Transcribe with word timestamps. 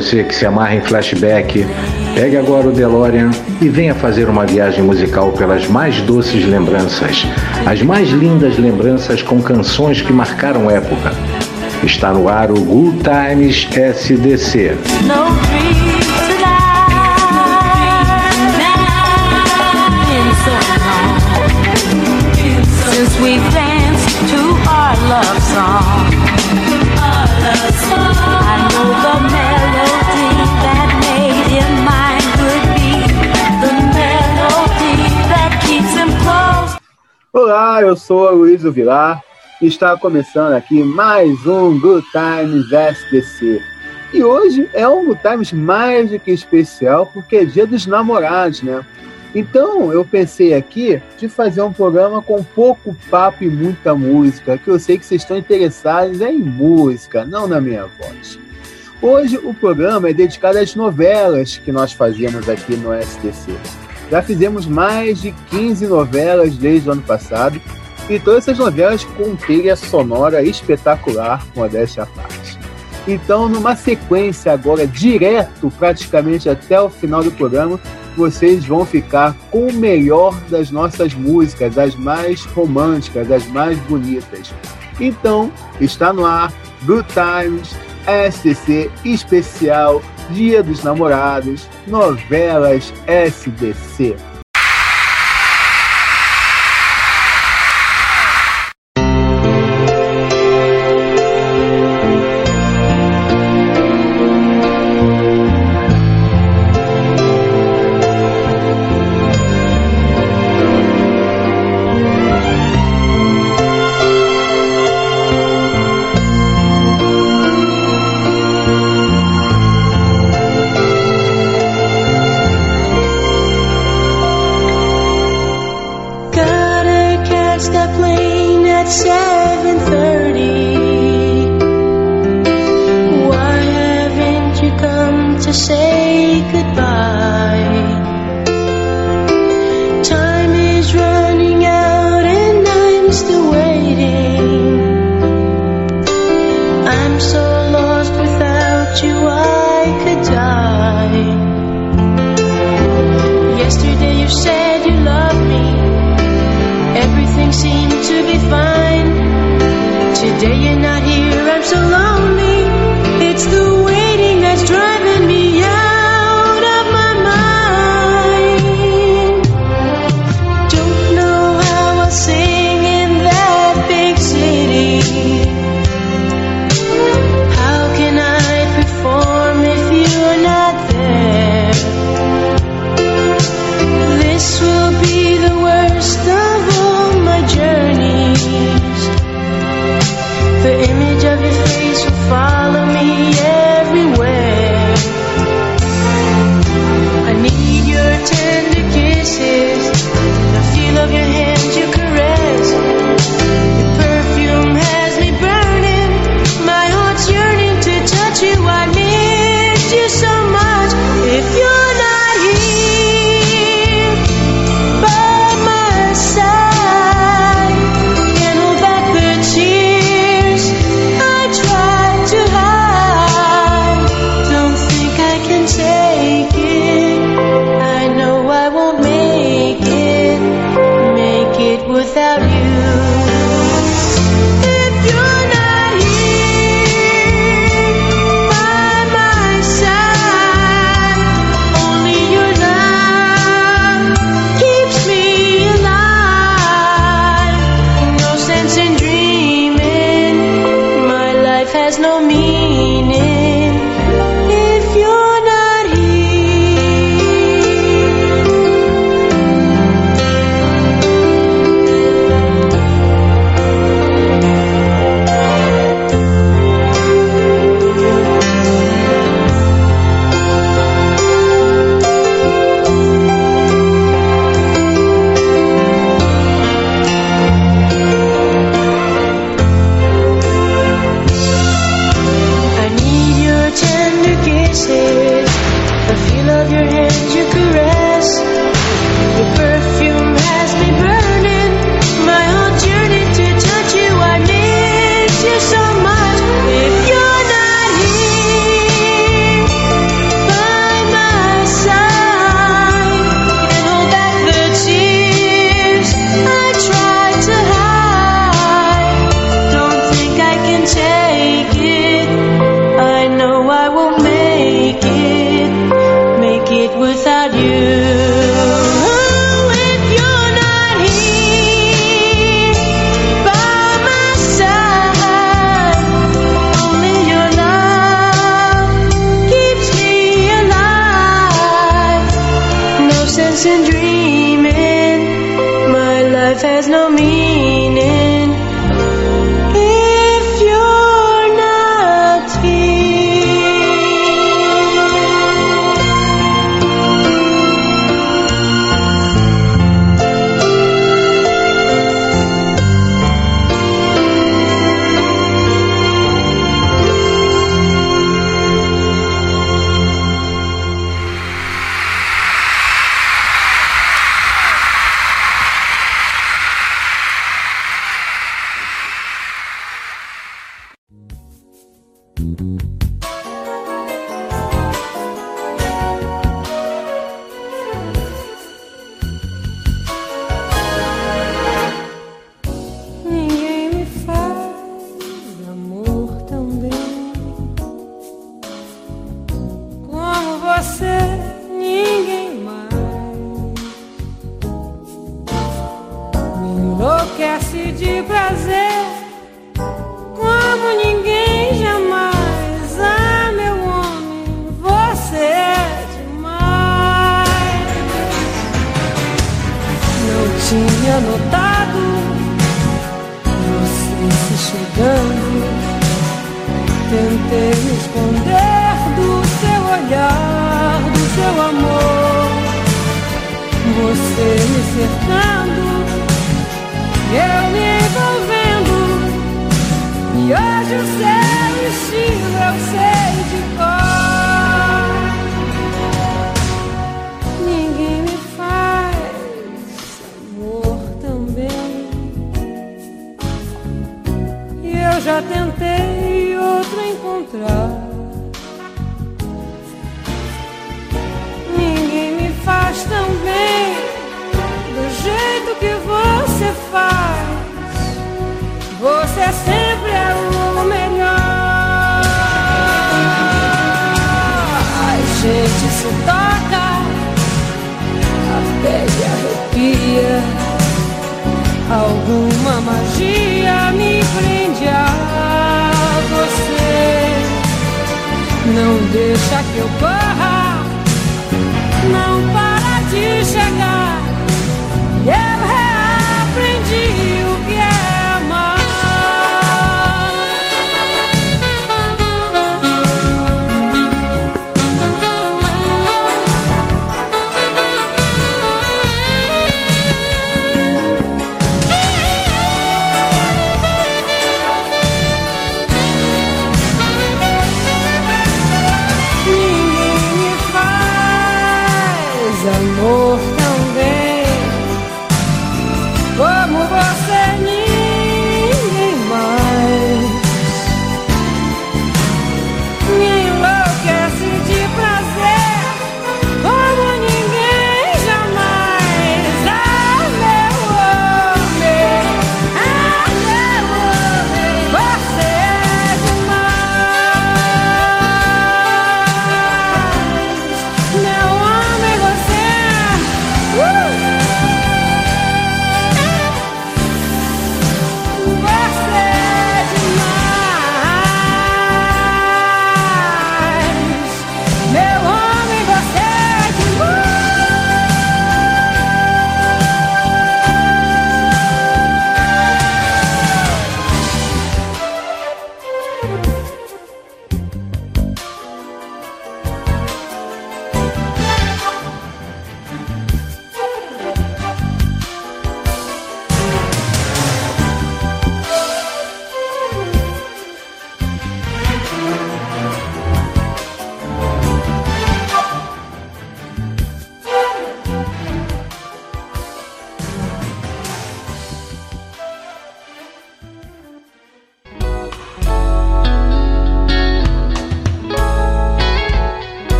você 0.00 0.22
que 0.22 0.32
se 0.32 0.46
amarra 0.46 0.76
em 0.76 0.80
flashback, 0.80 1.66
pegue 2.14 2.36
agora 2.36 2.68
o 2.68 2.72
DeLorean 2.72 3.30
e 3.60 3.68
venha 3.68 3.96
fazer 3.96 4.28
uma 4.28 4.46
viagem 4.46 4.80
musical 4.80 5.32
pelas 5.32 5.66
mais 5.66 6.00
doces 6.02 6.46
lembranças, 6.46 7.26
as 7.66 7.82
mais 7.82 8.08
lindas 8.10 8.56
lembranças 8.58 9.22
com 9.22 9.42
canções 9.42 10.00
que 10.00 10.12
marcaram 10.12 10.70
época. 10.70 11.12
Está 11.82 12.12
no 12.12 12.28
ar 12.28 12.52
o 12.52 12.60
Good 12.60 12.98
Times 13.02 13.68
SDC. 13.72 14.78
Olá, 37.48 37.80
eu 37.80 37.96
sou 37.96 38.30
o 38.30 38.34
Luiz 38.34 38.62
Vilar 38.62 39.24
e 39.62 39.68
está 39.68 39.96
começando 39.96 40.52
aqui 40.52 40.82
mais 40.82 41.46
um 41.46 41.80
Good 41.80 42.06
Times 42.10 42.70
SDC. 42.70 43.62
E 44.12 44.22
hoje 44.22 44.68
é 44.74 44.86
um 44.86 45.06
Good 45.06 45.22
Times 45.22 45.52
mais 45.54 46.10
do 46.10 46.18
que 46.18 46.30
especial 46.30 47.06
porque 47.06 47.36
é 47.36 47.44
dia 47.46 47.66
dos 47.66 47.86
namorados, 47.86 48.60
né? 48.60 48.84
Então 49.34 49.90
eu 49.90 50.04
pensei 50.04 50.52
aqui 50.52 51.00
de 51.16 51.26
fazer 51.26 51.62
um 51.62 51.72
programa 51.72 52.20
com 52.20 52.44
pouco 52.44 52.94
papo 53.10 53.42
e 53.42 53.48
muita 53.48 53.94
música, 53.94 54.58
que 54.58 54.68
eu 54.68 54.78
sei 54.78 54.98
que 54.98 55.06
vocês 55.06 55.22
estão 55.22 55.38
interessados 55.38 56.20
em 56.20 56.36
música, 56.36 57.24
não 57.24 57.48
na 57.48 57.62
minha 57.62 57.86
voz. 57.86 58.38
Hoje 59.00 59.38
o 59.42 59.54
programa 59.54 60.10
é 60.10 60.12
dedicado 60.12 60.58
às 60.58 60.74
novelas 60.74 61.56
que 61.56 61.72
nós 61.72 61.94
fazíamos 61.94 62.46
aqui 62.46 62.76
no 62.76 62.92
SDC. 62.92 63.87
Já 64.10 64.22
fizemos 64.22 64.66
mais 64.66 65.20
de 65.20 65.32
15 65.50 65.86
novelas 65.86 66.56
desde 66.56 66.88
o 66.88 66.92
ano 66.92 67.02
passado 67.02 67.60
e 68.08 68.18
todas 68.18 68.44
essas 68.44 68.58
novelas 68.58 69.04
com 69.04 69.36
trilha 69.36 69.76
sonora 69.76 70.42
espetacular, 70.42 71.44
modéstia 71.54 72.04
à 72.04 72.06
parte. 72.06 72.58
Então, 73.06 73.48
numa 73.48 73.76
sequência 73.76 74.52
agora, 74.52 74.86
direto 74.86 75.72
praticamente 75.78 76.48
até 76.48 76.80
o 76.80 76.88
final 76.88 77.22
do 77.22 77.30
programa, 77.30 77.80
vocês 78.16 78.64
vão 78.66 78.84
ficar 78.84 79.34
com 79.50 79.68
o 79.68 79.72
melhor 79.72 80.34
das 80.50 80.70
nossas 80.70 81.14
músicas, 81.14 81.78
as 81.78 81.94
mais 81.94 82.44
românticas, 82.44 83.30
as 83.30 83.46
mais 83.46 83.78
bonitas. 83.80 84.52
Então, 85.00 85.52
está 85.80 86.12
no 86.12 86.26
ar 86.26 86.52
Good 86.84 87.06
Times 87.14 87.74
SDC 88.06 88.90
especial 89.04 90.02
Dia 90.30 90.62
dos 90.62 90.84
Namorados, 90.84 91.66
novelas 91.86 92.92
SDC. 93.06 94.27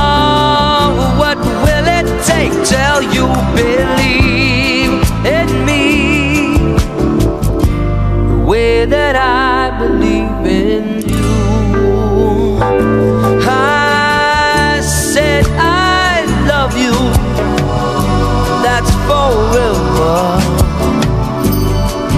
till 2.49 3.01
you 3.15 3.27
believe 3.55 4.93
in 5.25 5.65
me 5.65 6.75
the 8.29 8.43
way 8.45 8.85
that 8.85 9.15
I 9.15 9.77
believe 9.77 10.45
in 10.45 11.01
you? 11.09 12.59
I 13.47 14.79
said 14.81 15.45
I 15.57 16.25
love 16.51 16.73
you. 16.85 16.95
That's 18.65 18.91
forever. 19.09 20.17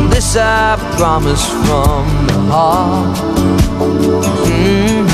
This 0.10 0.36
I 0.38 0.78
promise 0.98 1.46
from 1.66 2.04
the 2.28 2.40
heart. 2.54 3.18
Mhm. 4.48 5.08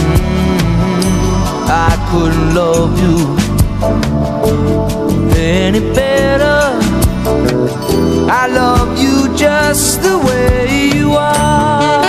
I 1.70 1.92
couldn't 2.12 2.56
love 2.56 2.94
you 3.04 4.19
any 5.50 5.80
better. 5.80 6.78
I 8.32 8.48
love 8.48 9.00
you 9.00 9.36
just 9.36 10.02
the 10.04 10.20
way 10.20 10.92
you 10.94 11.14
are. 11.14 12.09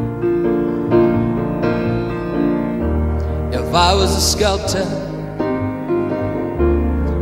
If 3.71 3.77
I 3.77 3.93
was 3.93 4.13
a 4.17 4.19
sculptor, 4.19 4.85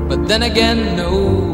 but 0.10 0.28
then 0.28 0.42
again, 0.42 0.98
no, 0.98 1.54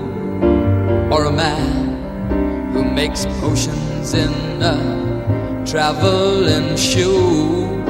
or 1.14 1.26
a 1.26 1.34
man 1.34 2.72
who 2.72 2.86
makes 2.86 3.26
potions 3.42 4.14
in 4.14 4.32
a 4.64 5.66
traveling 5.66 6.78
shoe. 6.78 7.84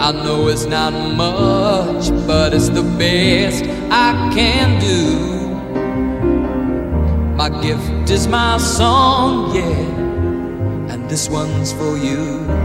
I 0.00 0.12
know 0.12 0.48
it's 0.48 0.64
not 0.64 0.94
much, 1.14 2.08
but 2.26 2.54
it's 2.54 2.70
the 2.70 2.82
best 2.96 3.64
I 3.90 4.32
can 4.34 4.80
do. 4.80 5.44
My 7.36 7.50
gift 7.60 8.08
is 8.08 8.26
my 8.26 8.56
song, 8.56 9.54
yeah, 9.54 10.94
and 10.94 11.06
this 11.10 11.28
one's 11.28 11.74
for 11.74 11.98
you. 11.98 12.63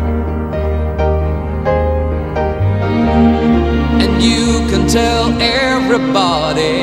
And 4.02 4.22
you 4.22 4.68
can 4.70 4.88
tell 4.88 5.26
everybody 5.42 6.78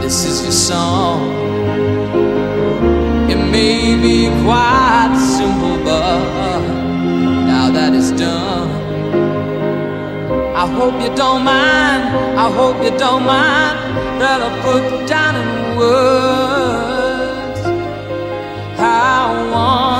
this 0.00 0.24
is 0.24 0.42
your 0.42 0.52
song. 0.52 1.20
It 3.30 3.36
may 3.36 3.96
be 4.06 4.28
quite 4.44 5.14
simple, 5.36 5.76
but 5.84 6.60
now 7.52 7.70
that 7.70 7.94
it's 7.94 8.10
done, 8.12 8.68
I 10.54 10.66
hope 10.66 11.00
you 11.02 11.14
don't 11.16 11.44
mind. 11.44 12.02
I 12.44 12.50
hope 12.58 12.82
you 12.84 12.92
don't 12.98 13.24
mind 13.24 13.78
that 14.20 14.40
I 14.42 14.50
put 14.66 15.08
down 15.08 15.34
in 15.42 15.76
words 15.78 16.80
how 18.80 19.32
wonderful 19.52 19.99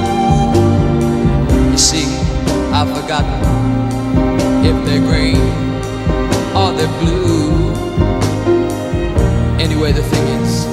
I've 2.81 2.99
forgotten 2.99 4.65
if 4.65 4.85
they're 4.87 5.01
green 5.01 5.37
or 6.57 6.73
they're 6.73 6.99
blue. 6.99 7.73
Anyway, 9.59 9.91
the 9.91 10.01
thing 10.01 10.27
is, 10.41 10.65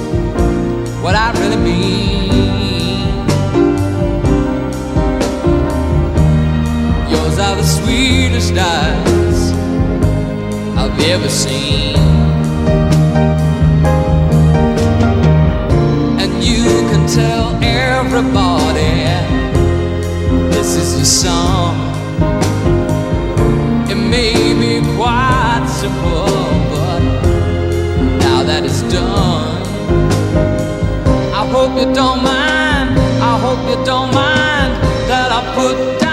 what 1.03 1.13
I 1.13 1.31
really 1.33 1.57
mean. 1.57 3.05
Yours 7.11 7.37
are 7.37 7.55
the 7.55 7.63
sweetest 7.63 8.53
eyes 8.57 9.51
I've 10.79 10.99
ever 11.11 11.29
seen. 11.29 11.95
And 16.19 16.43
you 16.43 16.63
can 16.89 17.07
tell 17.07 17.53
everybody 17.61 18.97
this 20.49 20.75
is 20.75 20.95
your 20.95 21.05
song. 21.05 21.88
Quite 25.87 26.67
but 26.71 26.99
now 28.19 28.43
that 28.43 28.65
it's 28.65 28.81
done, 28.93 29.63
I 31.33 31.47
hope 31.47 31.77
you 31.79 31.93
don't 31.93 32.21
mind. 32.23 32.99
I 33.21 33.39
hope 33.39 33.59
you 33.69 33.85
don't 33.85 34.13
mind 34.13 34.73
that 35.07 35.31
I 35.31 35.39
put 35.55 35.99
down 35.99 36.08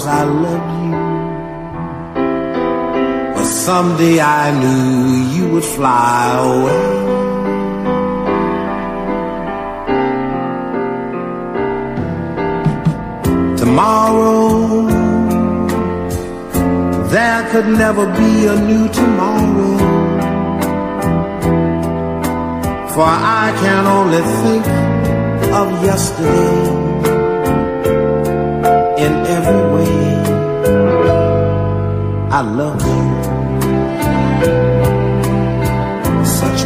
cause 0.00 0.06
I 0.08 0.24
love 0.24 0.59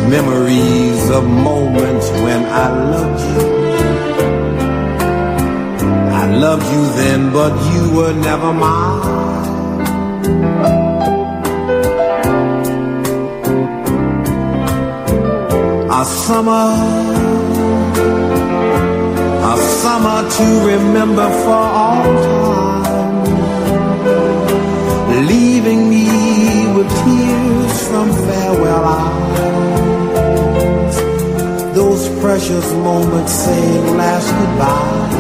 memories 0.09 1.11
of 1.11 1.25
moments 1.25 2.09
when 2.25 2.45
I 2.45 2.69
loved 2.93 3.21
you. 3.31 3.55
I 6.23 6.25
loved 6.45 6.67
you 6.73 6.83
then, 7.01 7.33
but 7.33 7.53
you 7.73 7.97
were 7.97 8.13
never 8.13 8.53
mine. 8.53 9.25
A 15.91 16.05
summer, 16.05 16.69
a 19.53 19.57
summer 19.83 20.19
to 20.37 20.47
remember 20.67 21.29
for 21.45 21.63
all 21.83 22.05
time. 22.05 22.54
precious 32.25 32.73
moments 32.73 33.33
saying 33.33 33.97
last 33.99 34.31
goodbye. 34.39 35.11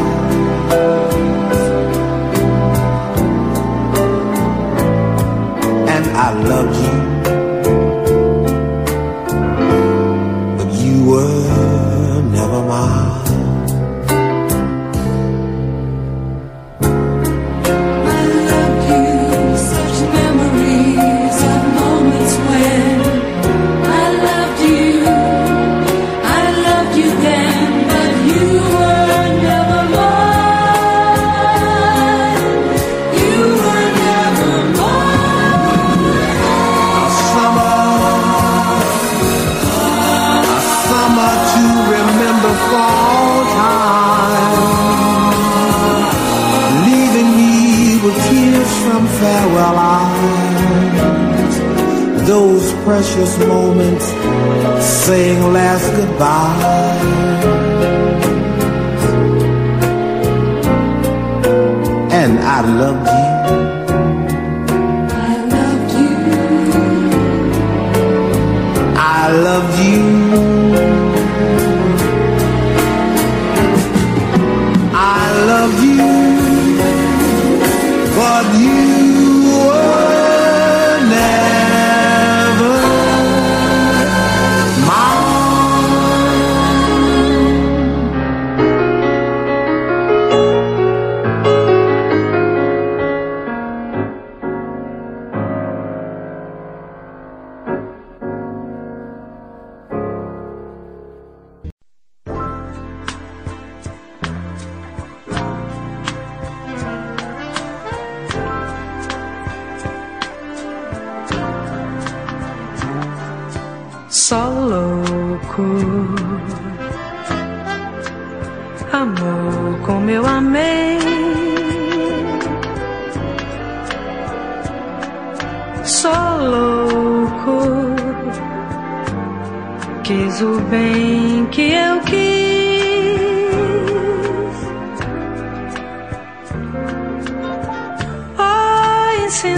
And 5.95 6.07
I 6.17 6.33
love 6.49 6.73
you. 6.83 6.94
Precious 53.05 53.39
moments 53.47 54.07
saying 54.83 55.53
last 55.53 55.91
goodbye. 55.95 57.24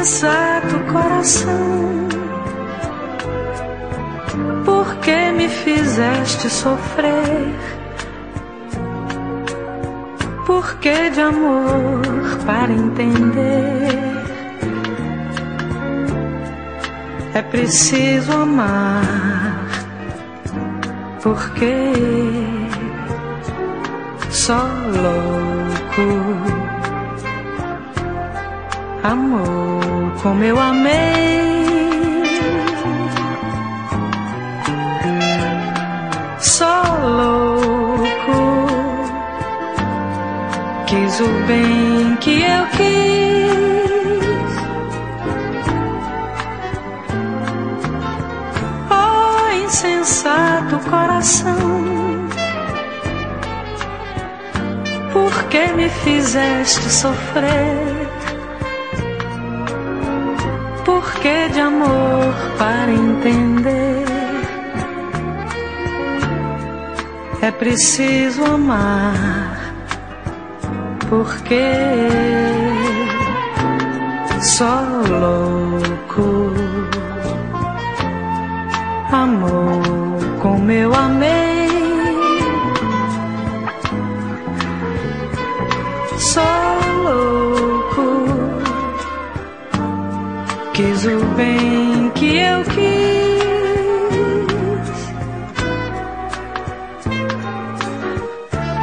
Insensato 0.06 0.78
coração. 0.92 2.08
Por 4.64 4.96
que 4.98 5.32
me 5.32 5.48
fizeste 5.48 6.48
sofrer? 6.48 7.54
Por 10.46 10.78
que 10.78 11.10
de 11.10 11.20
amor 11.20 12.02
para 12.46 12.72
entender? 12.72 14.06
É 17.34 17.42
preciso 17.42 18.32
amar, 18.32 19.66
porque 21.20 21.92
só 24.30 24.68
louco 25.02 26.35
amor 29.06 30.12
como 30.22 30.42
eu 30.44 30.58
amei. 30.58 31.46
só 36.56 36.82
louco. 37.04 38.06
Quis 40.86 41.20
o 41.20 41.28
bem 41.46 42.16
que 42.16 42.40
eu 42.40 42.66
quis. 42.76 43.46
Oh, 48.90 49.64
insensato 49.64 50.78
coração. 50.88 51.58
Por 55.12 55.44
que 55.50 55.66
me 55.74 55.88
fizeste 55.90 56.88
sofrer? 56.88 57.95
Por 61.06 61.20
que 61.20 61.48
de 61.50 61.60
amor 61.60 62.34
para 62.58 62.90
entender? 62.90 64.04
É 67.40 67.52
preciso 67.52 68.44
amar, 68.44 69.72
porque 71.08 71.62
só 74.40 74.82
louco 75.08 76.52
amor 79.12 80.40
como 80.42 80.72
eu 80.72 80.92
amei. 80.92 81.45
Bem 91.36 92.10
que 92.14 92.38
eu 92.38 92.64
quis. 92.64 92.76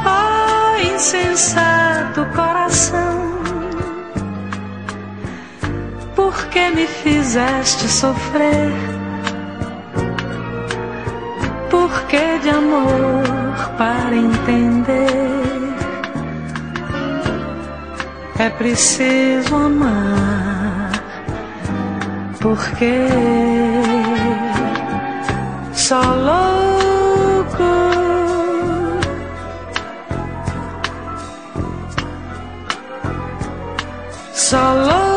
Oh, 0.05 0.93
insensato 0.93 2.25
coração, 2.35 3.33
por 6.15 6.35
que 6.47 6.69
me 6.69 6.87
fizeste 6.87 7.87
sofrer? 7.87 8.71
Por 11.69 11.91
que 12.03 12.39
de 12.39 12.49
amor 12.49 13.23
para 13.77 14.15
entender? 14.15 15.43
É 18.39 18.49
preciso 18.49 19.55
amar, 19.55 20.62
porque 22.43 23.07
só 25.73 26.01
louco. 26.27 27.63
Só 34.33 34.73
louco, 34.73 35.12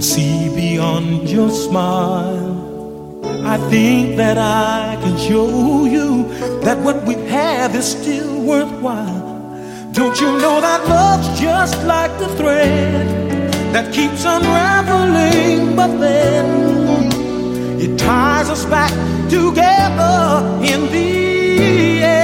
can 0.00 0.08
see 0.08 0.48
beyond 0.54 1.28
your 1.28 1.50
smile. 1.50 2.56
I 3.44 3.58
think 3.68 4.16
that 4.16 4.38
I 4.38 4.96
can 5.02 5.18
show 5.18 5.84
you 5.84 6.24
that 6.62 6.78
what 6.78 7.04
we 7.04 7.14
have 7.28 7.74
is 7.74 7.90
still 7.90 8.40
worthwhile. 8.40 9.28
Don't 9.92 10.18
you 10.18 10.30
know 10.44 10.58
that 10.62 10.88
love's 10.88 11.28
just 11.38 11.84
like 11.84 12.12
the 12.18 12.28
thread 12.38 13.52
that 13.74 13.92
keeps 13.92 14.24
unraveling, 14.24 15.76
but 15.76 15.92
then 15.98 16.46
it 17.78 17.98
ties 17.98 18.48
us 18.48 18.64
back 18.64 18.92
together 19.28 20.62
in 20.64 20.80
the 20.92 22.04
end. 22.04 22.19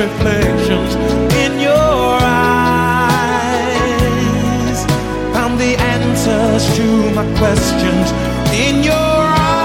reflections 0.00 0.94
in 1.44 1.52
your 1.60 2.18
eyes. 2.22 3.18
Found 5.34 5.54
the 5.60 5.76
answers 5.76 6.62
to 6.76 6.86
my 7.18 7.26
questions 7.36 8.06
in 8.66 8.82
your 8.82 8.94
eyes. 8.96 9.60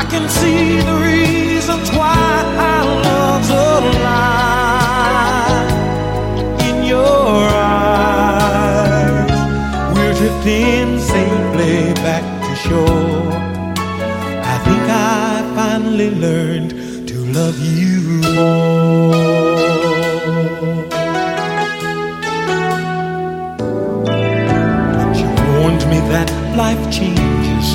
I 0.00 0.02
can 0.12 0.28
see 0.28 0.80
the 0.88 0.96
reasons 1.10 1.90
why 1.98 2.22
I 2.74 2.76
love's 3.06 3.50
alive 3.66 4.50
in 6.68 6.76
your 6.84 7.48
eyes. 7.58 9.32
We're 9.96 10.14
drifting 10.20 11.00
safely 11.00 11.76
back 12.06 12.24
to 12.46 12.52
shore. 12.64 13.32
I 14.52 14.56
think 14.64 14.84
I 14.88 15.42
finally 15.56 16.10
learned 16.10 16.81
love 17.32 17.58
you 17.58 18.20
more. 18.34 19.12
But 24.96 25.16
you 25.16 25.28
warned 25.56 25.84
me 25.88 25.98
that 26.12 26.28
life 26.56 26.84
changes 26.92 27.66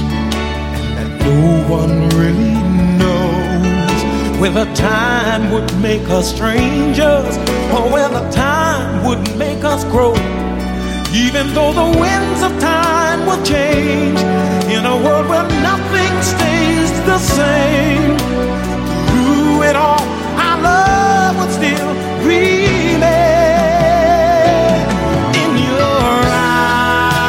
and 0.85 0.97
that 0.97 1.09
no 1.25 1.39
one 1.67 2.09
really 2.19 2.53
knows 3.01 4.39
whether 4.39 4.71
time 4.75 5.51
would 5.51 5.75
make 5.81 6.07
us 6.09 6.35
strangers 6.35 7.37
or 7.73 7.89
whether 7.91 8.29
time 8.31 9.03
would 9.05 9.37
make 9.37 9.63
us 9.63 9.83
grow. 9.85 10.13
Even 11.13 11.51
though 11.55 11.73
the 11.73 11.99
winds 11.99 12.43
of 12.43 12.51
time 12.59 13.25
will 13.25 13.43
change 13.43 14.19
in 14.69 14.85
a 14.85 14.95
world 15.03 15.27
where 15.27 15.47
nothing 15.63 16.13
stays 16.21 16.91
the 17.09 17.17
same, 17.17 18.17
through 19.47 19.63
it 19.63 19.75
all, 19.75 20.03
our 20.45 20.57
love 20.61 21.35
would 21.39 21.51
still 21.51 21.91
remain. 22.25 23.07
In 25.43 25.51
your 25.71 26.11
eyes, 26.35 27.19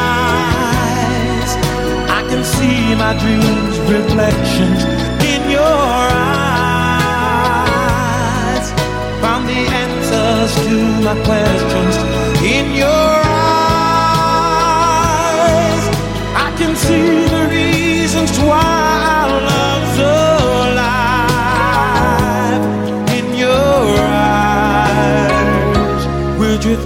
I 2.19 2.21
can 2.31 2.43
see 2.45 2.81
my 3.05 3.13
dreams' 3.23 3.79
reflections. 3.95 4.81
In 5.33 5.43
your 5.59 5.83
eyes, 6.91 8.67
found 9.23 9.45
the 9.53 9.63
answers 9.85 10.53
to 10.67 10.77
my 11.07 11.17
questions. 11.29 11.95
In 12.57 12.67
your 12.85 13.15
eyes, 13.27 13.55
I 16.47 16.49
can 16.59 16.73
see 16.87 17.09
the 17.35 17.43
reasons 17.59 18.33
why 18.41 18.98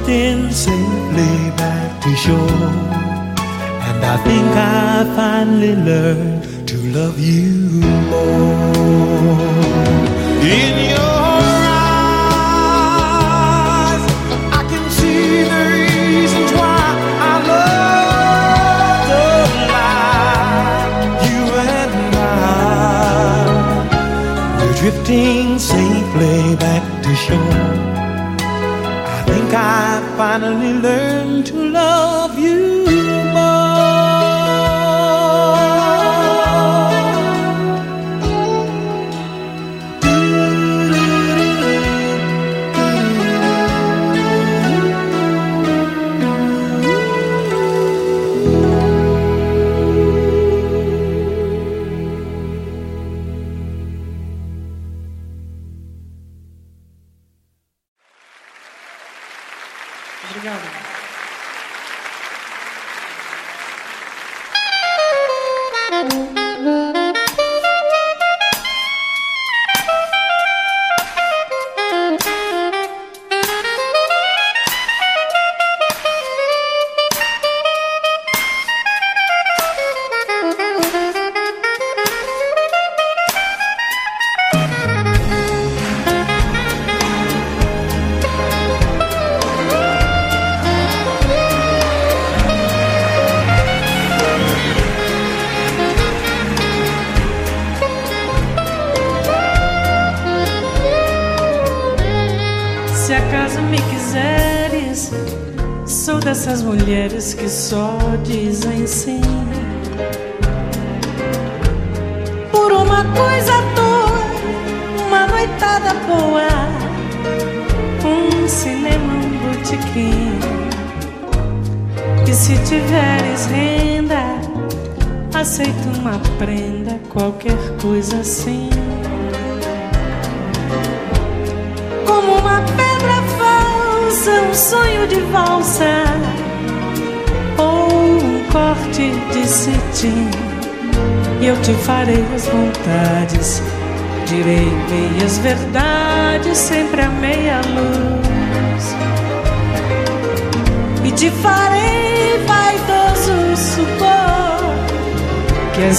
drifting 0.04 0.50
safely 0.50 1.50
back 1.56 2.00
to 2.02 2.14
shore. 2.16 2.70
And 3.88 4.04
I 4.04 4.16
think 4.24 4.56
I 4.56 5.04
finally 5.14 5.74
learned 5.76 6.68
to 6.68 6.76
love 6.92 7.18
you 7.20 7.80
more. 8.10 9.40
In 10.42 10.90
your 10.90 11.40
eyes, 11.70 12.42
I 14.58 14.62
can 14.68 14.90
see 14.90 15.42
the 15.44 15.62
reasons 15.70 16.52
why 16.52 16.84
I 17.30 17.34
love 17.52 19.08
alive. 19.62 20.90
You 21.28 21.42
and 21.78 22.16
I, 22.16 22.50
we're 24.58 24.76
drifting 24.80 25.58
safely 25.58 26.56
back 26.56 26.82
to 27.04 27.14
shore. 27.14 27.91
I 29.54 30.00
finally 30.16 30.72
learned 30.72 31.46
to 31.48 31.54
love 31.54 32.38
you 32.38 32.81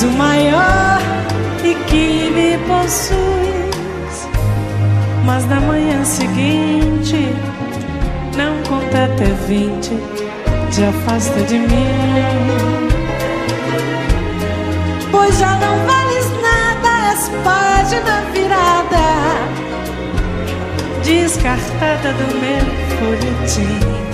o 0.04 0.12
maior 0.18 1.00
e 1.64 1.76
que 1.86 2.30
me 2.32 2.58
possuis. 2.68 4.28
Mas 5.26 5.46
na 5.48 5.60
manhã 5.62 6.04
seguinte, 6.04 7.34
não 8.36 8.62
conta 8.64 9.06
até 9.06 9.26
vinte, 9.48 9.92
te 10.72 10.84
afasta 10.84 11.42
de 11.44 11.60
mim. 11.60 12.90
Pois 15.12 15.38
já 15.38 15.56
não 15.58 15.78
vales 15.86 16.30
nada, 16.42 16.90
és 17.12 17.32
página 17.44 18.22
virada, 18.34 19.06
descartada 21.04 22.14
do 22.14 22.28
meu 22.42 22.66
folhetim. 22.98 24.13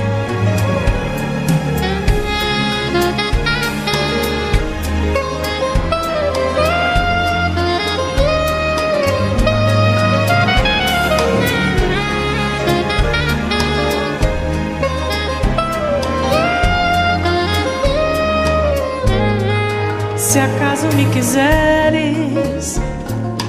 Se 20.29 20.37
acaso 20.39 20.85
me 20.95 21.05
quiseres, 21.09 22.79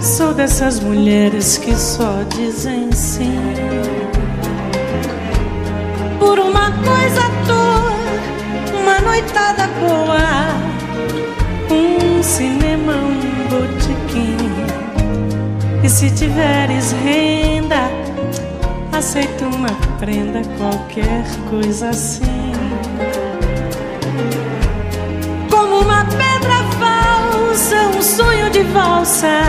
sou 0.00 0.32
dessas 0.32 0.80
mulheres 0.80 1.58
que 1.58 1.76
só 1.76 2.22
dizem 2.34 2.90
sim. 2.90 3.38
Por 6.18 6.38
uma 6.38 6.70
coisa 6.70 7.20
à 7.20 7.30
toa, 7.46 8.80
uma 8.80 8.98
noitada 8.98 9.68
boa, 9.78 10.56
um 11.70 12.22
cinema, 12.22 12.94
um 12.94 13.48
botequim. 13.50 14.38
E 15.84 15.88
se 15.90 16.10
tiveres 16.10 16.92
renda, 16.92 17.90
aceito 18.90 19.44
uma 19.44 19.68
prenda, 19.98 20.40
qualquer 20.56 21.26
coisa 21.50 21.90
assim. 21.90 22.39
Falsa, 27.60 27.76
um 27.96 28.02
sonho 28.02 28.50
de 28.50 28.62
valsa 28.64 29.42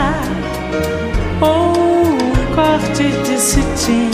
ou 1.39 1.72
um 1.72 2.55
corte 2.55 3.03
de 3.03 3.39
cetim. 3.39 4.12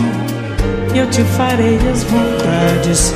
Eu 0.96 1.10
te 1.10 1.24
farei 1.24 1.80
as 1.92 2.04
vontades, 2.04 3.14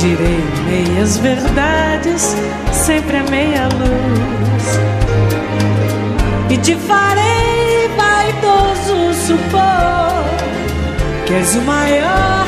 direi 0.00 0.40
meias 0.66 1.18
verdades, 1.18 2.34
sempre 2.72 3.18
a 3.18 3.22
meia 3.24 3.68
luz. 3.68 4.78
E 6.50 6.58
te 6.58 6.74
farei 6.76 7.88
vaidoso 7.96 9.14
supor 9.26 10.24
que 11.26 11.34
és 11.34 11.54
o 11.54 11.60
maior 11.62 12.46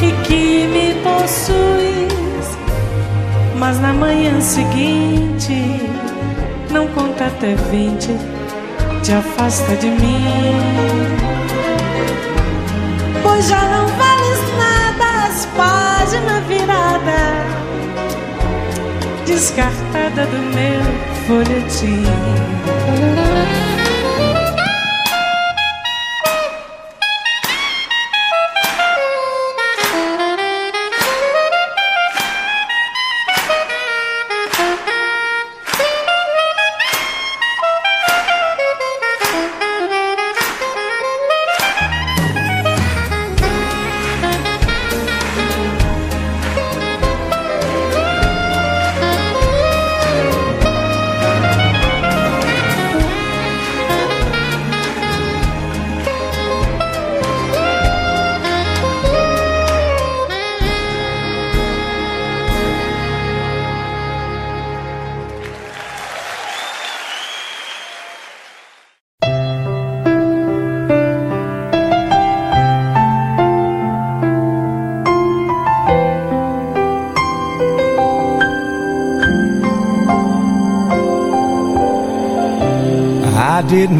e 0.00 0.12
que 0.26 0.66
me 0.68 0.94
possuis. 1.02 2.58
Mas 3.56 3.80
na 3.80 3.92
manhã 3.92 4.40
seguinte, 4.40 5.93
não 6.74 6.88
conta 6.88 7.26
até 7.26 7.54
vinte, 7.70 8.10
te 9.04 9.12
afasta 9.12 9.76
de 9.76 9.86
mim. 9.86 10.56
Pois 13.22 13.48
já 13.48 13.62
não 13.62 13.86
vales 13.86 14.40
nada, 14.58 15.26
as 15.28 15.46
páginas 15.56 16.44
virada, 16.48 17.46
descartada 19.24 20.26
do 20.26 20.38
meu 20.52 20.82
folhetim. 21.28 22.02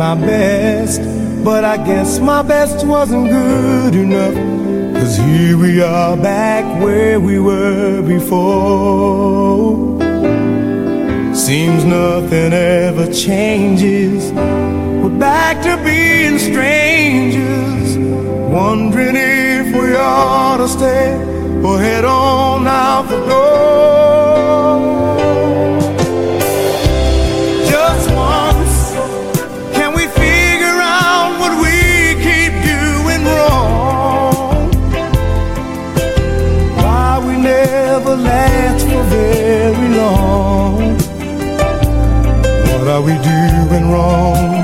My 0.04 0.14
best, 0.14 1.00
but 1.42 1.64
I 1.64 1.78
guess 1.78 2.18
my 2.18 2.42
best 2.42 2.86
wasn't 2.86 3.26
good 3.30 3.94
enough. 3.94 4.34
Cause 4.96 5.16
here 5.16 5.56
we 5.56 5.80
are 5.80 6.14
back 6.14 6.64
where 6.82 7.18
we 7.18 7.38
were 7.38 8.02
before. 8.02 9.70
Seems 11.34 11.84
nothing 11.86 12.52
ever 12.52 13.06
changes. 13.14 14.30
We're 15.00 15.18
back 15.18 15.56
to 15.66 15.74
being 15.82 16.38
strangers, 16.38 17.96
wondering 18.58 19.16
if 19.16 19.66
we 19.74 19.96
ought 19.96 20.58
to 20.58 20.68
stay 20.68 21.14
or 21.66 21.78
head 21.78 22.04
on 22.04 22.66
out 22.66 23.08
the 23.08 23.20
door. 23.26 24.13
Last 38.24 38.86
for 38.86 39.02
very 39.04 39.88
long? 39.96 40.96
What 42.68 42.88
are 42.88 43.02
we 43.02 43.14
doing 43.18 43.90
wrong? 43.90 44.63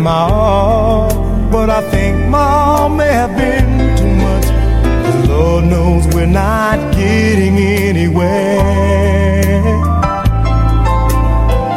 My 0.00 0.30
all, 0.30 1.10
but 1.50 1.68
I 1.68 1.82
think 1.90 2.28
my 2.28 2.38
all 2.38 2.88
may 2.88 3.12
have 3.12 3.36
been 3.36 3.96
too 3.96 4.14
much. 4.26 4.46
'Cause 5.04 5.28
Lord 5.28 5.64
knows 5.64 6.06
we're 6.14 6.26
not 6.26 6.78
getting 6.92 7.58
anywhere. 7.58 8.62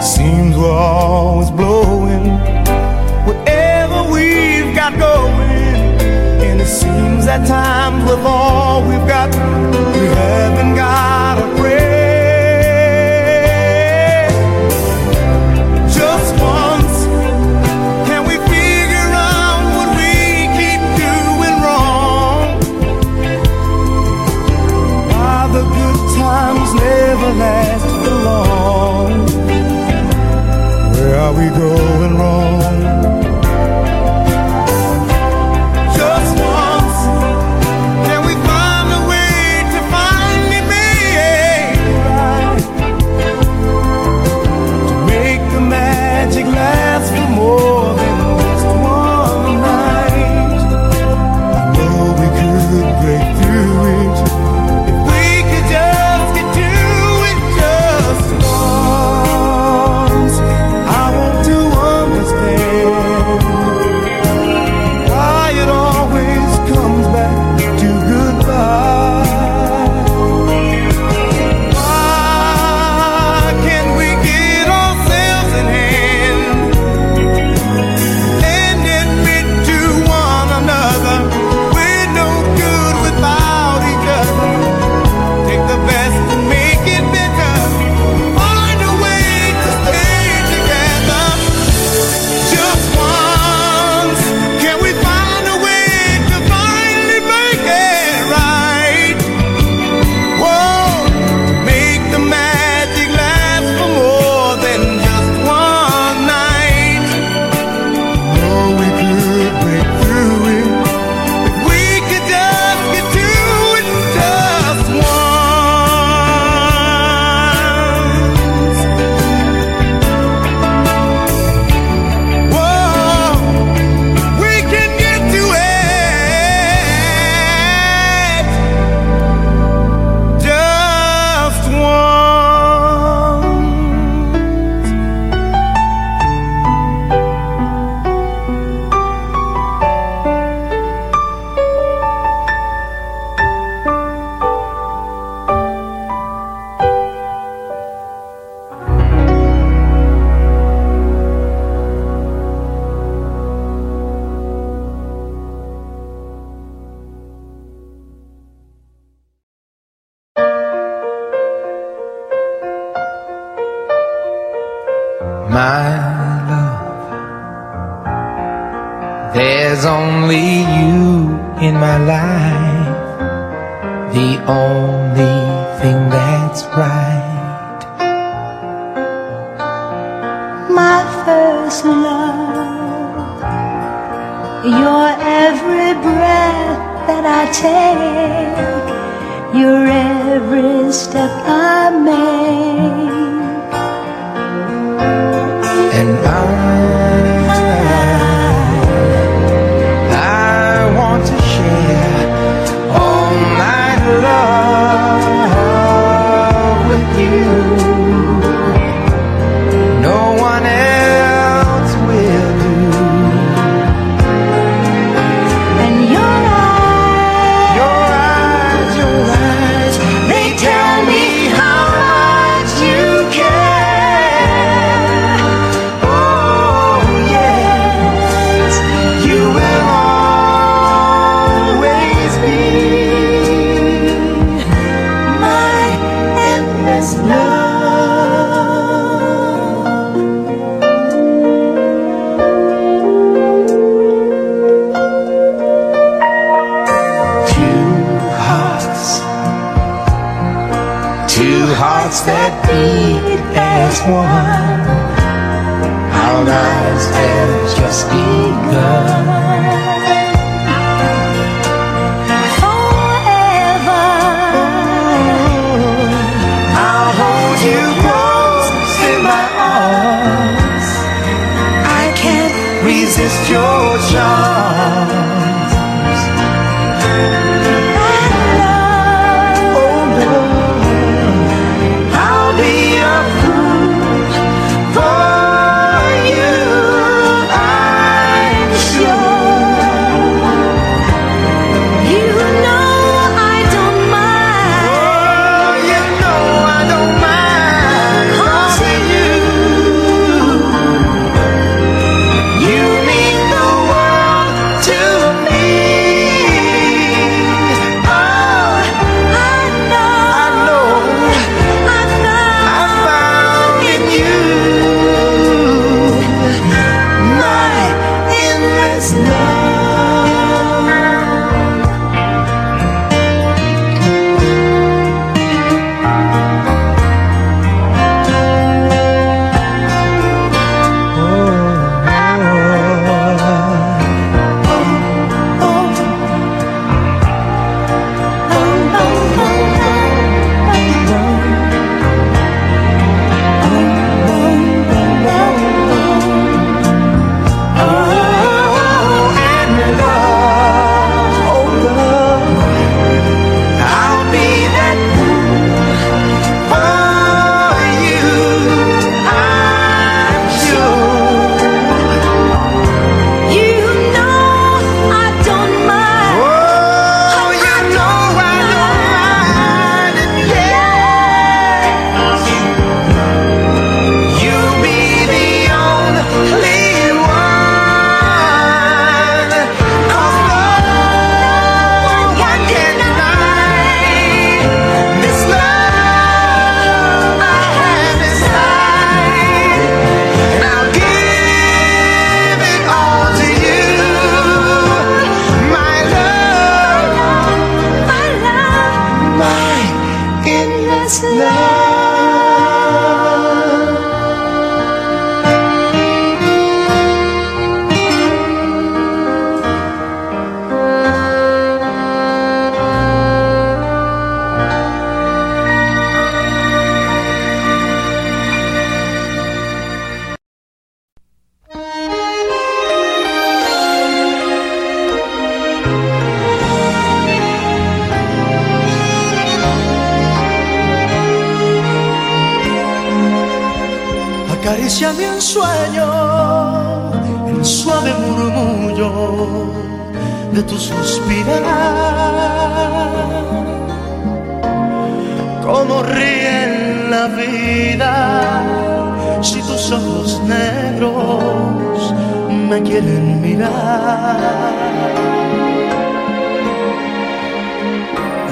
Seems 0.01 0.55
we're 0.57 0.71
always 0.71 1.51
blowing 1.51 2.25
whatever 3.27 4.03
we've 4.13 4.73
got 4.73 4.97
going. 4.97 5.77
And 6.47 6.61
it 6.61 6.71
seems 6.81 7.25
that 7.25 7.45
times 7.45 7.82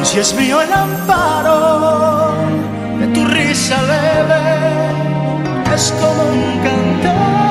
si 0.04 0.20
es 0.20 0.34
mío 0.34 0.62
el 0.62 0.74
amparo 0.74 2.34
de 3.00 3.08
tu 3.08 3.26
risa 3.26 3.82
leve, 3.84 5.74
es 5.74 5.94
como 6.00 6.24
un 6.24 6.60
cantar. 6.64 7.51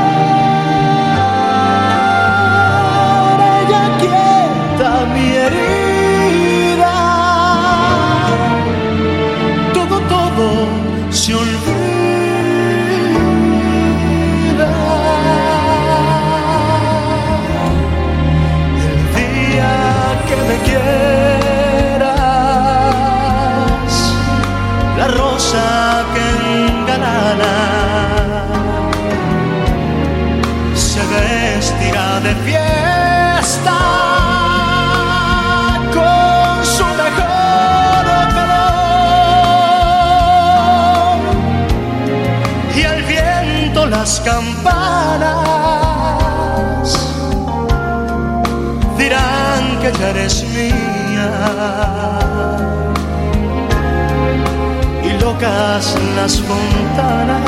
las 55.61 56.41
montanas 56.49 57.43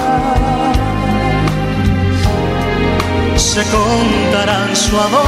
se 3.36 3.62
contarán 3.70 4.76
su 4.76 5.00
amor. 5.00 5.22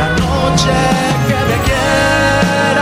La 0.00 0.08
noche 0.22 0.76
que 1.28 1.38
me 1.50 1.58
quieras 1.66 2.80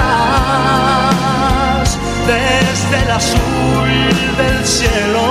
desde 2.33 2.97
el 3.05 3.11
azul 3.11 3.91
del 4.39 4.59
cielo. 4.65 5.27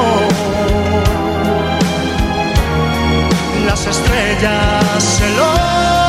Las 3.65 3.81
estrellas 3.87 5.03
se 5.03 5.27
lo 5.37 6.02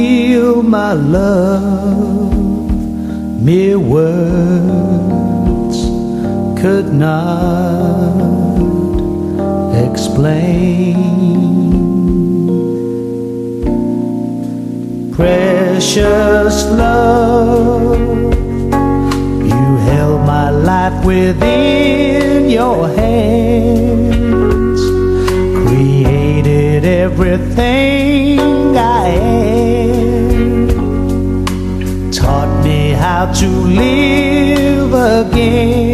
feel 0.00 0.62
my 0.62 0.94
love, 0.94 2.32
mere 3.46 3.78
words 3.78 5.78
could 6.60 6.88
not 6.94 8.16
explain. 9.84 10.96
Precious 15.12 16.56
love, 16.82 17.98
you 19.52 19.66
held 19.90 20.20
my 20.36 20.48
life 20.70 21.04
within 21.04 22.48
your 22.48 22.88
hands, 22.88 24.80
created 25.60 26.86
everything 26.86 28.38
I 28.78 29.08
am. 29.08 29.29
to 33.50 33.56
live 33.66 34.94
again. 34.94 35.89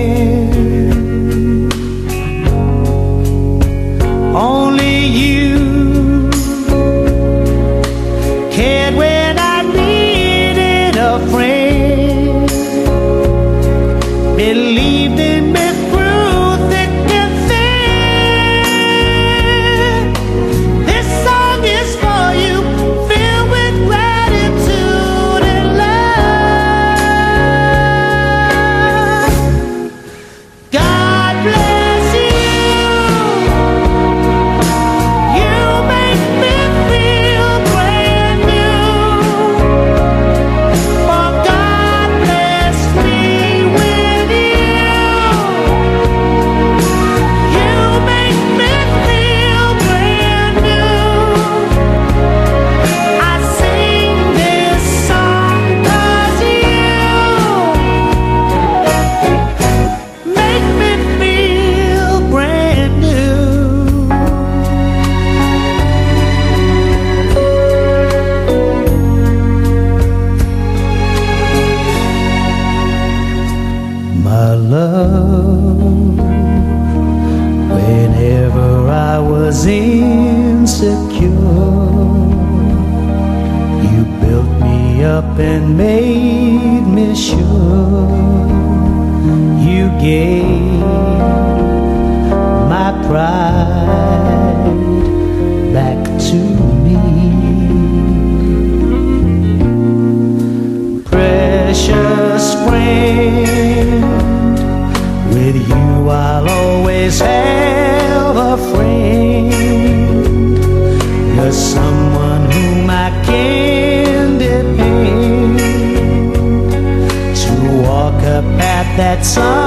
That 119.17 119.25
sometimes 119.25 119.66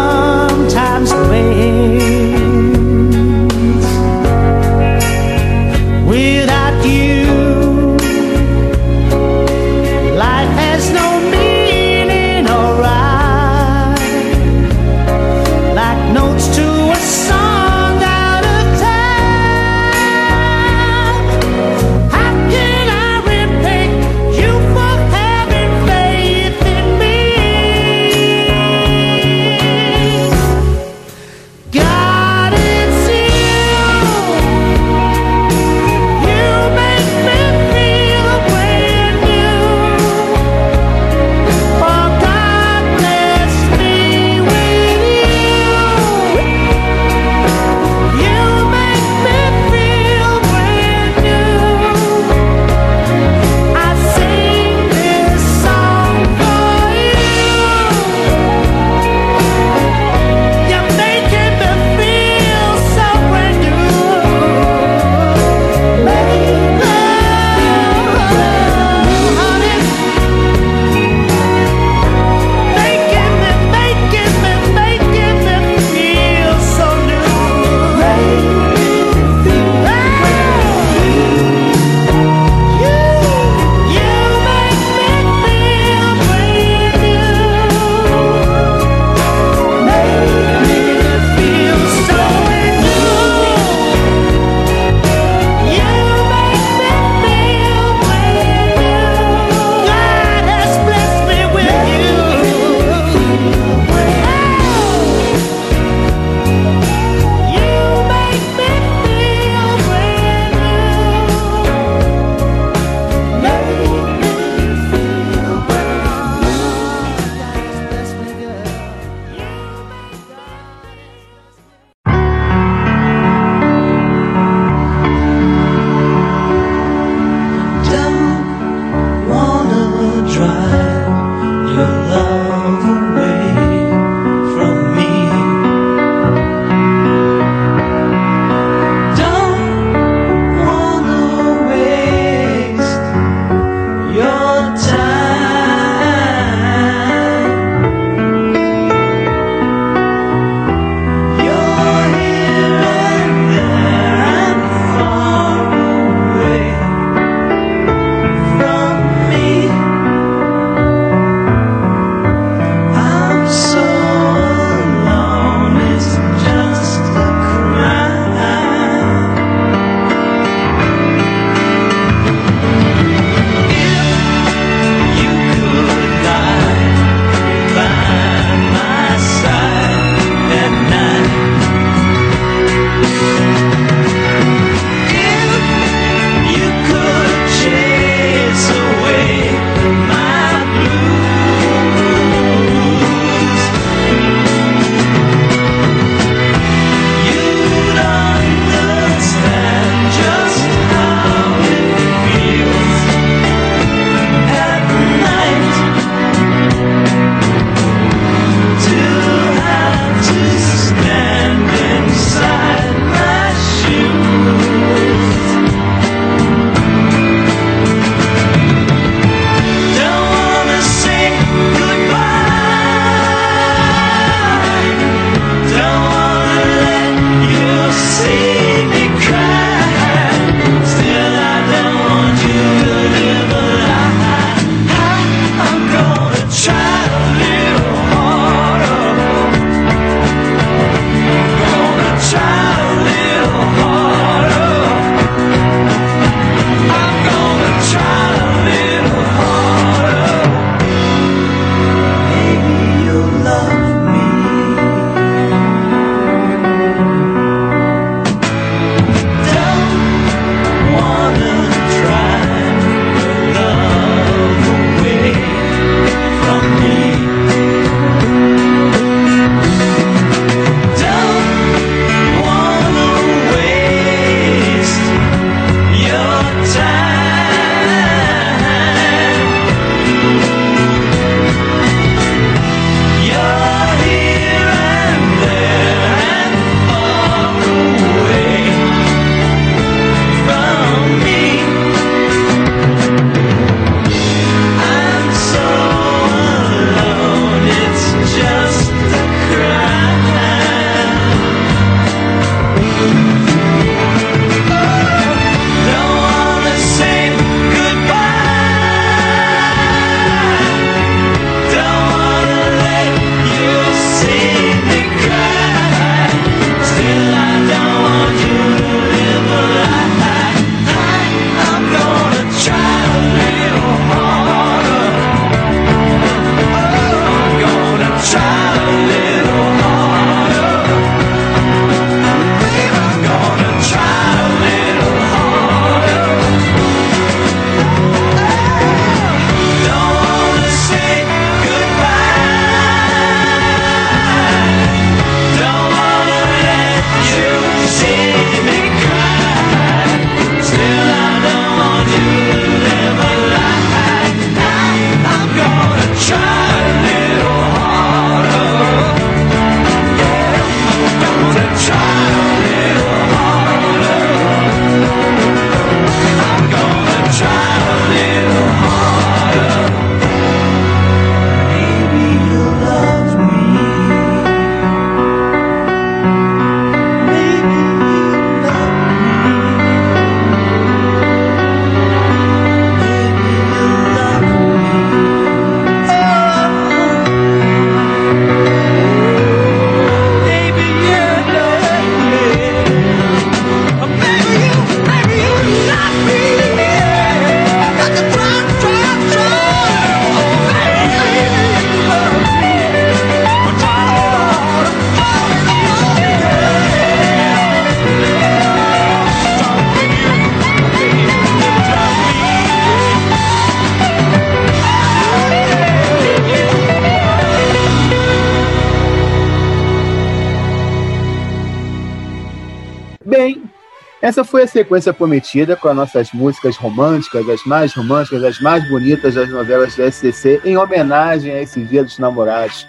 foi 424.60 424.64
a 424.64 424.68
sequência 424.68 425.14
prometida 425.14 425.78
com 425.78 425.88
as 425.88 425.96
nossas 425.96 426.34
músicas 426.34 426.76
românticas, 426.76 427.48
as 427.48 427.64
mais 427.64 427.94
românticas, 427.94 428.44
as 428.44 428.60
mais 428.60 428.86
bonitas 428.90 429.36
das 429.36 429.50
novelas 429.50 429.96
do 429.96 430.04
SCC, 430.04 430.60
em 430.66 430.76
homenagem 430.76 431.54
a 431.54 431.62
esse 431.62 431.82
Dia 431.82 432.04
dos 432.04 432.20
Namorados. 432.20 432.86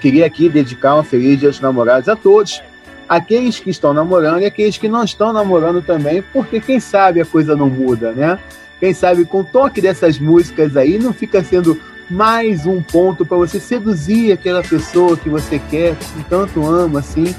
Queria 0.00 0.26
aqui 0.26 0.48
dedicar 0.48 0.94
um 0.94 1.02
feliz 1.02 1.40
Dia 1.40 1.48
dos 1.48 1.58
Namorados 1.58 2.08
a 2.08 2.14
todos, 2.14 2.62
aqueles 3.08 3.58
que 3.58 3.68
estão 3.68 3.92
namorando 3.92 4.42
e 4.42 4.46
aqueles 4.46 4.78
que 4.78 4.88
não 4.88 5.02
estão 5.02 5.32
namorando 5.32 5.82
também, 5.82 6.22
porque 6.22 6.60
quem 6.60 6.78
sabe 6.78 7.20
a 7.20 7.26
coisa 7.26 7.56
não 7.56 7.68
muda, 7.68 8.12
né? 8.12 8.38
Quem 8.78 8.94
sabe 8.94 9.24
com 9.24 9.40
o 9.40 9.44
toque 9.44 9.80
dessas 9.80 10.20
músicas 10.20 10.76
aí 10.76 11.00
não 11.00 11.12
fica 11.12 11.42
sendo 11.42 11.80
mais 12.08 12.64
um 12.64 12.80
ponto 12.80 13.26
para 13.26 13.38
você 13.38 13.58
seduzir 13.58 14.30
aquela 14.30 14.62
pessoa 14.62 15.16
que 15.16 15.28
você 15.28 15.58
quer, 15.68 15.96
que 15.96 16.22
tanto 16.30 16.64
ama 16.64 17.00
assim, 17.00 17.34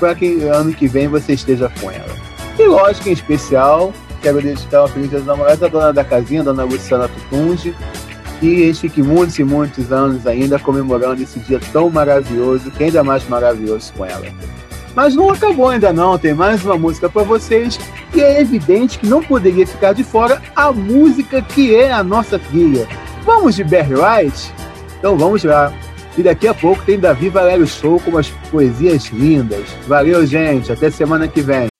para 0.00 0.12
que 0.16 0.42
ano 0.42 0.74
que 0.74 0.88
vem 0.88 1.06
você 1.06 1.34
esteja 1.34 1.70
com 1.80 1.88
ela. 1.88 2.11
E 2.58 2.64
lógico, 2.64 3.08
em 3.08 3.12
especial, 3.12 3.92
quero 4.20 4.40
dedicar 4.40 4.82
uma 4.82 4.88
feliz 4.88 5.10
dia 5.10 5.18
dos 5.18 5.26
namorados 5.26 5.62
à 5.62 5.68
dona 5.68 5.92
da 5.92 6.04
casinha, 6.04 6.42
dona 6.42 6.64
Luciana 6.64 7.08
Tutungi, 7.08 7.74
que 8.38 8.46
eles 8.46 8.78
fiquem 8.78 9.02
muitos 9.02 9.38
e 9.38 9.44
muitos 9.44 9.90
anos 9.90 10.26
ainda 10.26 10.58
comemorando 10.58 11.22
esse 11.22 11.38
dia 11.40 11.60
tão 11.72 11.88
maravilhoso, 11.88 12.70
que 12.70 12.84
ainda 12.84 13.02
mais 13.02 13.26
maravilhoso 13.28 13.92
com 13.94 14.04
ela. 14.04 14.26
Mas 14.94 15.14
não 15.14 15.30
acabou 15.30 15.68
ainda 15.68 15.92
não, 15.92 16.18
tem 16.18 16.34
mais 16.34 16.64
uma 16.64 16.76
música 16.76 17.08
para 17.08 17.22
vocês 17.22 17.78
e 18.14 18.20
é 18.20 18.40
evidente 18.40 18.98
que 18.98 19.06
não 19.06 19.22
poderia 19.22 19.66
ficar 19.66 19.94
de 19.94 20.04
fora 20.04 20.42
a 20.54 20.70
música 20.70 21.40
que 21.40 21.74
é 21.74 21.90
a 21.90 22.02
nossa 22.02 22.38
trilha. 22.38 22.86
Vamos 23.24 23.54
de 23.54 23.64
Barry 23.64 23.94
White? 23.94 24.52
Então 24.98 25.16
vamos 25.16 25.42
lá. 25.44 25.72
E 26.16 26.22
daqui 26.22 26.46
a 26.46 26.52
pouco 26.52 26.84
tem 26.84 26.98
Davi 26.98 27.30
Valério 27.30 27.66
Show 27.66 27.98
com 28.00 28.10
umas 28.10 28.28
poesias 28.50 29.06
lindas. 29.06 29.64
Valeu, 29.86 30.26
gente. 30.26 30.70
Até 30.70 30.90
semana 30.90 31.26
que 31.26 31.40
vem. 31.40 31.71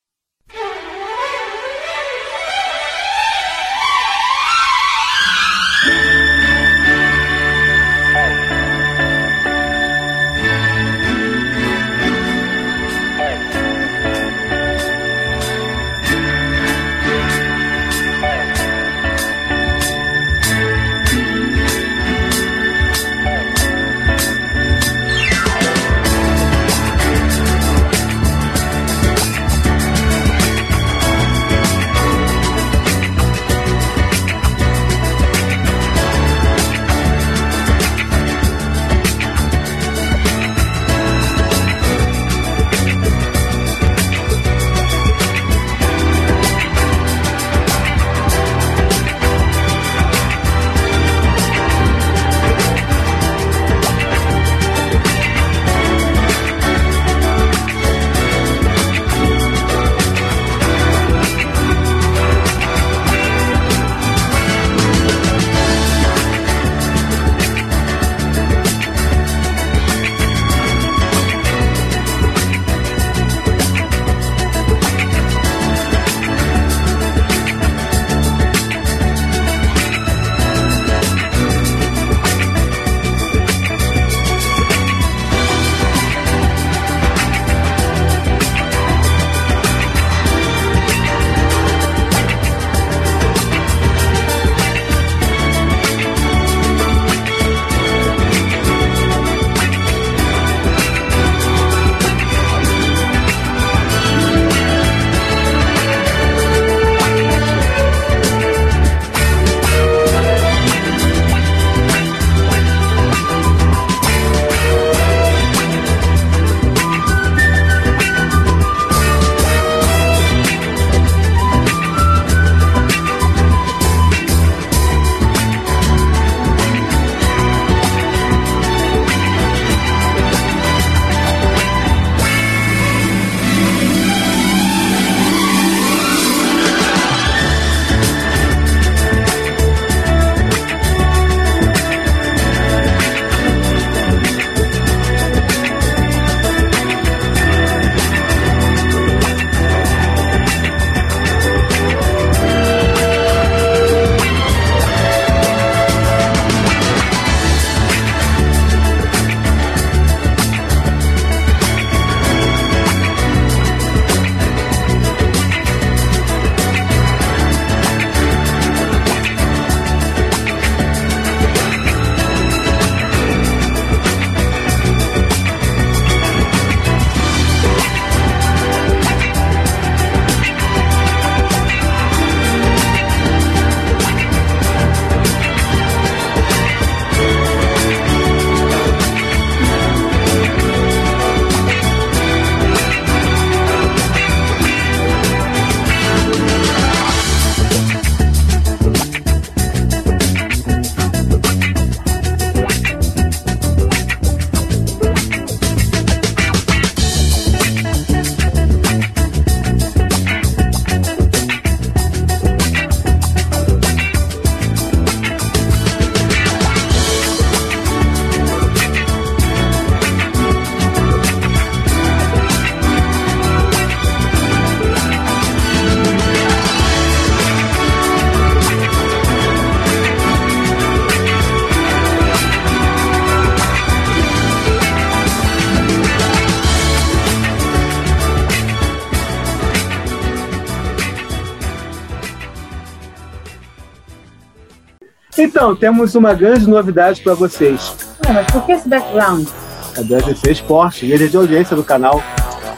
Então, 245.63 245.77
temos 245.77 246.13
uma 246.13 246.33
grande 246.33 246.67
novidade 246.67 247.21
para 247.21 247.35
vocês. 247.35 247.95
Mas 248.27 248.45
por 248.47 248.65
que 248.65 248.73
esse 248.73 248.89
background? 248.89 249.47
É 249.95 250.03
do 250.03 250.19
SC 250.19 250.51
Esporte, 250.51 251.05
líder 251.05 251.29
de 251.29 251.37
audiência 251.37 251.73
do 251.73 251.85
canal. 251.85 252.21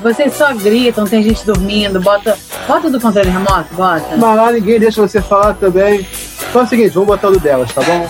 Vocês 0.03 0.36
só 0.36 0.53
gritam, 0.53 1.06
tem 1.06 1.24
gente 1.24 1.44
dormindo, 1.48 1.99
bota. 1.99 2.38
Bota 2.68 2.88
do 2.91 3.02
controle 3.02 3.32
remoto, 3.32 3.74
bota. 3.74 4.16
Mas 4.16 4.38
lá 4.38 4.52
ninguém 4.52 4.80
deixa 4.80 5.02
você 5.02 5.20
falar 5.20 5.56
também. 5.56 6.07
Então 6.48 6.62
é 6.62 6.64
o 6.64 6.68
seguinte, 6.68 6.91
vamos 6.91 7.07
botar 7.07 7.30
o 7.30 7.32
do 7.32 7.40
delas, 7.40 7.74
tá 7.74 7.82
bom? 7.82 8.07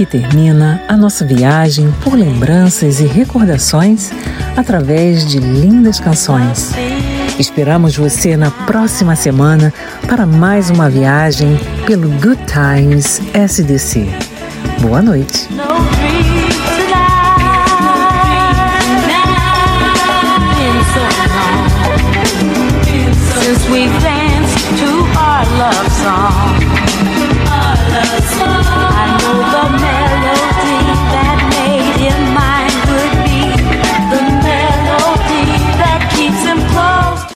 Aqui 0.00 0.06
termina 0.06 0.82
a 0.88 0.96
nossa 0.96 1.26
viagem 1.26 1.92
por 2.02 2.14
lembranças 2.14 3.00
e 3.00 3.04
recordações 3.04 4.10
através 4.56 5.26
de 5.26 5.38
lindas 5.38 6.00
canções. 6.00 6.72
Esperamos 7.38 7.98
você 7.98 8.34
na 8.34 8.50
próxima 8.50 9.14
semana 9.14 9.74
para 10.06 10.24
mais 10.24 10.70
uma 10.70 10.88
viagem 10.88 11.54
pelo 11.86 12.08
Good 12.12 12.40
Times 12.46 13.20
SDC. 13.34 14.08
Boa 14.80 15.02
noite. 15.02 15.48
Since 23.42 24.09